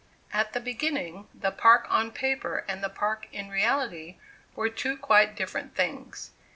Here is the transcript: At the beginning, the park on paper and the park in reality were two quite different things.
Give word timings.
At 0.33 0.53
the 0.53 0.59
beginning, 0.59 1.27
the 1.31 1.51
park 1.51 1.85
on 1.87 2.09
paper 2.09 2.65
and 2.67 2.83
the 2.83 2.89
park 2.89 3.27
in 3.31 3.49
reality 3.51 4.17
were 4.55 4.67
two 4.67 4.97
quite 4.97 5.35
different 5.35 5.75
things. 5.75 6.31